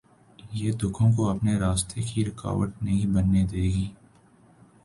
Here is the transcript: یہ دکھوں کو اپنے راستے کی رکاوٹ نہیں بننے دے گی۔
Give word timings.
یہ 0.53 0.71
دکھوں 0.71 1.11
کو 1.13 1.29
اپنے 1.29 1.57
راستے 1.59 2.01
کی 2.01 2.25
رکاوٹ 2.25 2.69
نہیں 2.81 3.05
بننے 3.15 3.43
دے 3.51 3.63
گی۔ 3.63 3.87